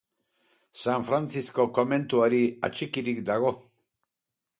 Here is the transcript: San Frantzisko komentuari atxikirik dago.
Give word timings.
San 0.93 1.03
Frantzisko 1.09 1.65
komentuari 1.79 2.39
atxikirik 2.69 3.21
dago. 3.29 3.53